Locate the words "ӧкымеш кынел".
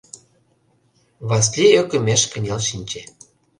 1.81-2.59